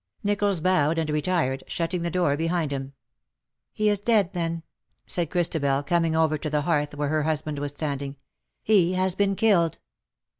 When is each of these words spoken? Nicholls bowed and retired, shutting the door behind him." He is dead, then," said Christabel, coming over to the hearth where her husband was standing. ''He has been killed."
Nicholls 0.23 0.59
bowed 0.59 0.97
and 0.97 1.11
retired, 1.11 1.63
shutting 1.67 2.01
the 2.01 2.09
door 2.09 2.35
behind 2.35 2.71
him." 2.73 2.93
He 3.71 3.87
is 3.87 3.99
dead, 3.99 4.33
then," 4.33 4.63
said 5.05 5.29
Christabel, 5.29 5.83
coming 5.83 6.15
over 6.15 6.39
to 6.39 6.49
the 6.49 6.63
hearth 6.63 6.95
where 6.95 7.09
her 7.09 7.21
husband 7.21 7.59
was 7.59 7.69
standing. 7.73 8.17
''He 8.67 8.95
has 8.95 9.13
been 9.13 9.35
killed." 9.35 9.77